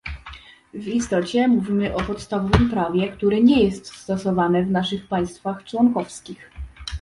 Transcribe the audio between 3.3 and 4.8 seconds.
nie jest stosowane w